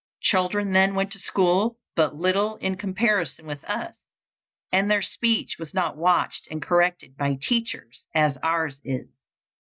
Children 0.21 0.71
then 0.73 0.95
went 0.95 1.11
to 1.11 1.19
school 1.19 1.77
but 1.95 2.15
little 2.15 2.55
in 2.55 2.75
comparison 2.75 3.45
with 3.45 3.63
us, 3.65 3.93
and 4.71 4.89
their 4.89 5.03
speech 5.03 5.57
was 5.59 5.75
not 5.75 5.95
watched 5.95 6.47
and 6.49 6.59
corrected 6.59 7.15
by 7.15 7.35
teachers 7.39 8.03
as 8.15 8.35
ours 8.41 8.79
is. 8.83 9.09